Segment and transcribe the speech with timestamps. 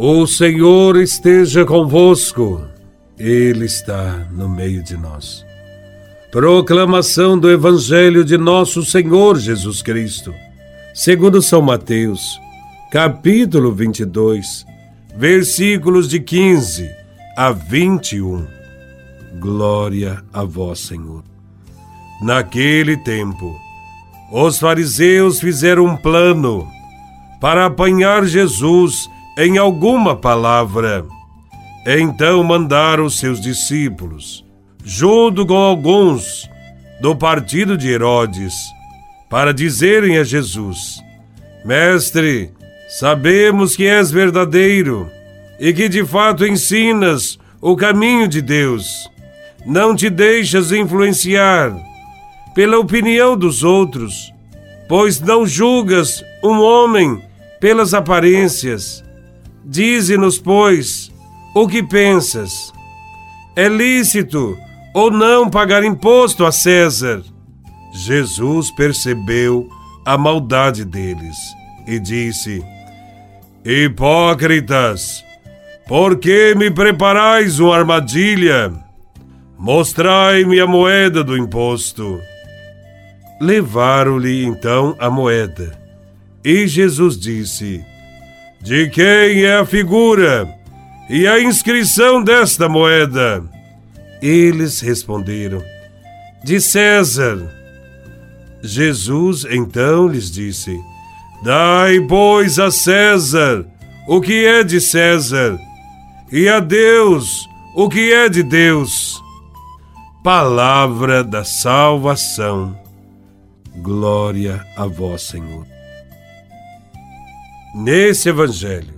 [0.00, 2.64] O Senhor esteja convosco,
[3.18, 5.44] Ele está no meio de nós.
[6.30, 10.32] Proclamação do Evangelho de Nosso Senhor Jesus Cristo,
[10.94, 12.38] segundo São Mateus,
[12.92, 14.64] capítulo 22,
[15.16, 16.88] versículos de 15
[17.36, 18.46] a 21.
[19.40, 21.24] Glória a Vós, Senhor.
[22.22, 23.52] Naquele tempo,
[24.30, 26.68] os fariseus fizeram um plano
[27.40, 31.06] para apanhar Jesus em alguma palavra.
[31.86, 34.44] Então mandaram seus discípulos,
[34.84, 36.50] junto com alguns
[37.00, 38.52] do partido de Herodes,
[39.30, 41.00] para dizerem a Jesus:
[41.64, 42.50] Mestre,
[42.88, 45.08] sabemos que és verdadeiro
[45.60, 49.08] e que de fato ensinas o caminho de Deus.
[49.64, 51.72] Não te deixas influenciar
[52.56, 54.32] pela opinião dos outros,
[54.88, 57.22] pois não julgas um homem
[57.60, 59.04] pelas aparências
[59.70, 61.12] Dize-nos, pois,
[61.54, 62.72] o que pensas.
[63.54, 64.56] É lícito
[64.94, 67.22] ou não pagar imposto a César?
[67.92, 69.68] Jesus percebeu
[70.06, 71.36] a maldade deles
[71.86, 72.64] e disse:
[73.62, 75.22] Hipócritas,
[75.86, 78.72] por que me preparais uma armadilha?
[79.58, 82.18] Mostrai-me a moeda do imposto.
[83.38, 85.78] Levaram-lhe então a moeda.
[86.42, 87.84] E Jesus disse:
[88.60, 90.48] de quem é a figura
[91.08, 93.42] e a inscrição desta moeda?
[94.20, 95.62] Eles responderam:
[96.44, 97.56] De César.
[98.62, 100.76] Jesus então lhes disse:
[101.44, 103.64] Dai, pois, a César
[104.08, 105.60] o que é de César,
[106.32, 109.22] e a Deus o que é de Deus.
[110.24, 112.74] Palavra da salvação.
[113.76, 115.66] Glória a vós, Senhor.
[117.74, 118.94] Nesse evangelho,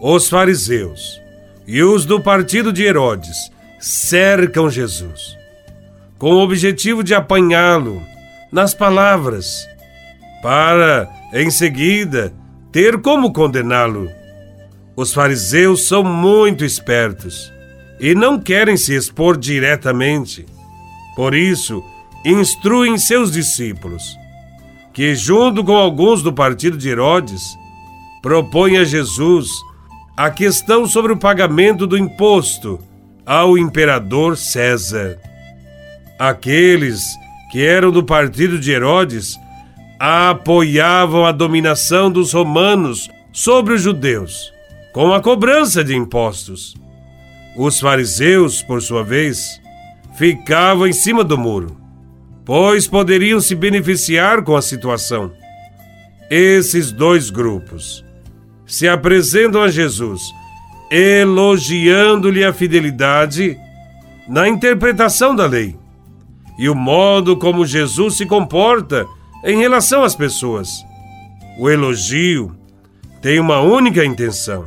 [0.00, 1.20] os fariseus
[1.66, 5.36] e os do partido de Herodes cercam Jesus,
[6.18, 8.02] com o objetivo de apanhá-lo
[8.52, 9.66] nas palavras,
[10.42, 12.32] para, em seguida,
[12.70, 14.10] ter como condená-lo.
[14.94, 17.50] Os fariseus são muito espertos
[17.98, 20.44] e não querem se expor diretamente.
[21.16, 21.82] Por isso,
[22.24, 24.02] instruem seus discípulos,
[24.92, 27.58] que, junto com alguns do partido de Herodes,
[28.22, 29.48] propõe a Jesus
[30.16, 32.78] a questão sobre o pagamento do imposto
[33.24, 35.18] ao imperador César.
[36.18, 37.02] Aqueles
[37.50, 39.38] que eram do partido de Herodes
[39.98, 44.52] apoiavam a dominação dos romanos sobre os judeus,
[44.92, 46.74] com a cobrança de impostos.
[47.56, 49.60] Os fariseus, por sua vez,
[50.16, 51.78] ficavam em cima do muro,
[52.44, 55.32] pois poderiam se beneficiar com a situação.
[56.30, 58.04] Esses dois grupos
[58.70, 60.32] se apresentam a Jesus,
[60.88, 63.58] elogiando-lhe a fidelidade
[64.28, 65.76] na interpretação da lei
[66.56, 69.06] e o modo como Jesus se comporta
[69.44, 70.84] em relação às pessoas.
[71.58, 72.56] O elogio
[73.20, 74.64] tem uma única intenção: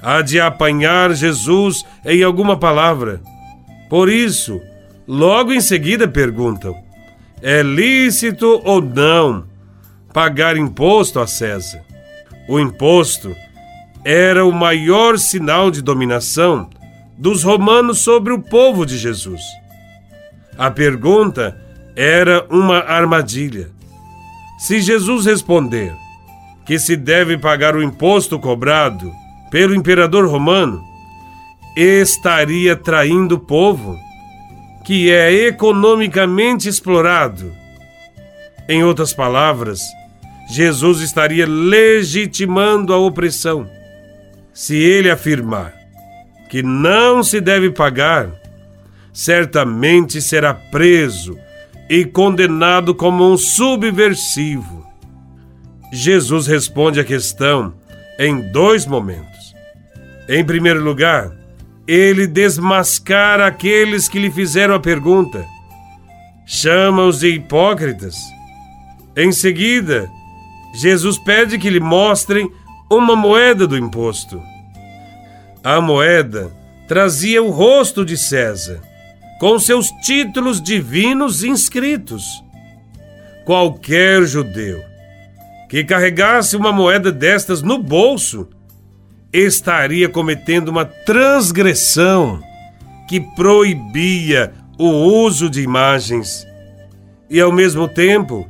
[0.00, 3.20] a de apanhar Jesus em alguma palavra.
[3.90, 4.60] Por isso,
[5.08, 6.72] logo em seguida perguntam:
[7.42, 9.44] é lícito ou não
[10.14, 11.87] pagar imposto a César?
[12.48, 13.36] O imposto
[14.02, 16.70] era o maior sinal de dominação
[17.18, 19.42] dos romanos sobre o povo de Jesus.
[20.56, 21.54] A pergunta
[21.94, 23.70] era uma armadilha.
[24.58, 25.94] Se Jesus responder
[26.64, 29.12] que se deve pagar o imposto cobrado
[29.50, 30.82] pelo imperador romano,
[31.76, 33.98] estaria traindo o povo,
[34.84, 37.52] que é economicamente explorado.
[38.68, 39.80] Em outras palavras,
[40.50, 43.68] Jesus estaria legitimando a opressão.
[44.52, 45.74] Se ele afirmar
[46.48, 48.30] que não se deve pagar,
[49.12, 51.38] certamente será preso
[51.88, 54.86] e condenado como um subversivo.
[55.92, 57.74] Jesus responde à questão
[58.18, 59.54] em dois momentos.
[60.28, 61.30] Em primeiro lugar,
[61.86, 65.44] ele desmascara aqueles que lhe fizeram a pergunta,
[66.46, 68.16] chama-os de hipócritas.
[69.16, 70.10] Em seguida,
[70.74, 72.50] Jesus pede que lhe mostrem
[72.90, 74.40] uma moeda do imposto.
[75.62, 76.50] A moeda
[76.86, 78.80] trazia o rosto de César,
[79.38, 82.42] com seus títulos divinos inscritos.
[83.44, 84.82] Qualquer judeu
[85.68, 88.48] que carregasse uma moeda destas no bolso
[89.32, 92.42] estaria cometendo uma transgressão
[93.06, 96.46] que proibia o uso de imagens
[97.28, 98.48] e, ao mesmo tempo,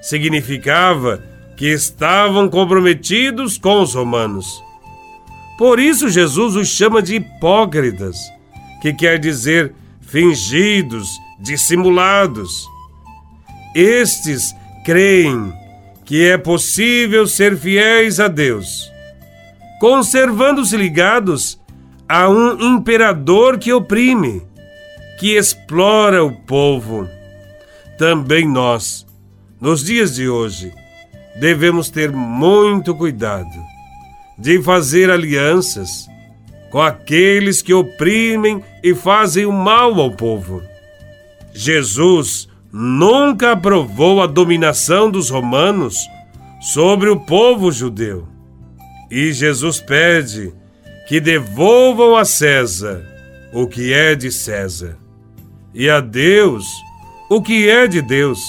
[0.00, 1.22] significava
[1.56, 4.62] que estavam comprometidos com os romanos.
[5.56, 8.16] Por isso Jesus os chama de hipócritas,
[8.82, 11.08] que quer dizer fingidos,
[11.40, 12.68] dissimulados.
[13.74, 14.54] Estes
[14.84, 15.52] creem
[16.04, 18.90] que é possível ser fiéis a Deus,
[19.80, 21.58] conservando-se ligados
[22.08, 24.42] a um imperador que oprime,
[25.18, 27.08] que explora o povo.
[27.96, 29.06] Também nós,
[29.60, 30.72] nos dias de hoje,
[31.40, 33.62] devemos ter muito cuidado
[34.38, 36.06] de fazer alianças
[36.70, 40.62] com aqueles que oprimem e fazem o mal ao povo.
[41.52, 45.96] Jesus nunca aprovou a dominação dos romanos
[46.60, 48.26] sobre o povo judeu.
[49.10, 50.52] E Jesus pede
[51.06, 53.04] que devolvam a César
[53.52, 54.96] o que é de César
[55.72, 56.66] e a Deus
[57.30, 58.40] o que é de Deus.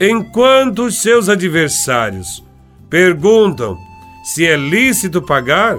[0.00, 2.44] Enquanto os seus adversários
[2.90, 3.78] perguntam
[4.22, 5.78] se é lícito pagar,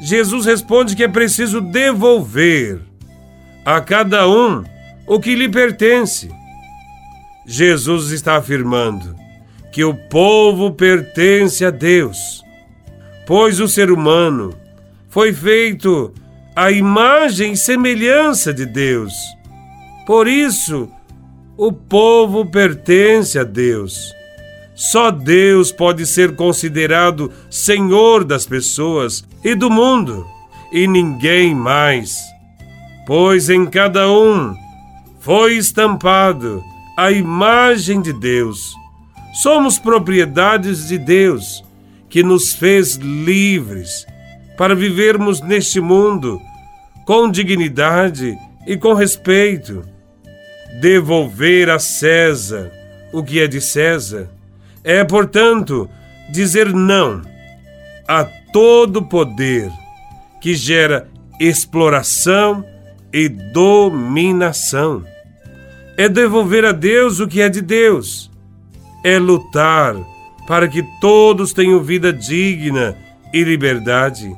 [0.00, 2.80] Jesus responde que é preciso devolver
[3.64, 4.64] a cada um
[5.06, 6.30] o que lhe pertence.
[7.46, 9.14] Jesus está afirmando
[9.70, 12.42] que o povo pertence a Deus,
[13.26, 14.54] pois o ser humano
[15.08, 16.12] foi feito
[16.56, 19.12] à imagem e semelhança de Deus.
[20.06, 20.88] Por isso,
[21.64, 24.12] o povo pertence a Deus.
[24.74, 30.26] Só Deus pode ser considerado Senhor das pessoas e do mundo,
[30.72, 32.18] e ninguém mais.
[33.06, 34.56] Pois em cada um
[35.20, 36.60] foi estampado
[36.98, 38.74] a imagem de Deus.
[39.32, 41.62] Somos propriedades de Deus,
[42.08, 44.04] que nos fez livres
[44.58, 46.40] para vivermos neste mundo
[47.06, 48.36] com dignidade
[48.66, 49.91] e com respeito.
[50.80, 52.72] Devolver a César
[53.12, 54.28] o que é de César.
[54.82, 55.88] É, portanto,
[56.32, 57.22] dizer não
[58.08, 59.70] a todo poder
[60.40, 61.08] que gera
[61.38, 62.64] exploração
[63.12, 65.04] e dominação.
[65.96, 68.30] É devolver a Deus o que é de Deus,
[69.04, 69.94] é lutar
[70.48, 72.96] para que todos tenham vida digna
[73.32, 74.34] e liberdade.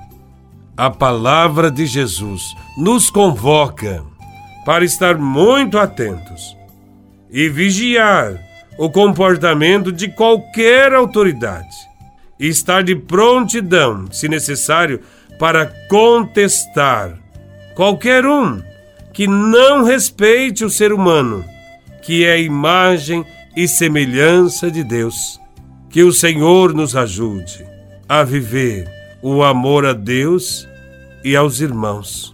[0.77, 2.43] A palavra de Jesus
[2.77, 4.05] nos convoca
[4.65, 6.57] para estar muito atentos
[7.31, 8.41] e vigiar
[8.79, 11.77] o comportamento de qualquer autoridade
[12.39, 15.01] e estar de prontidão, se necessário,
[15.39, 17.19] para contestar
[17.75, 18.63] qualquer um
[19.13, 21.45] que não respeite o ser humano,
[22.03, 23.25] que é a imagem
[23.57, 25.41] e semelhança de Deus.
[25.89, 27.65] Que o Senhor nos ajude
[28.09, 28.91] a viver
[29.23, 30.69] o amor a Deus
[31.23, 32.34] e aos irmãos.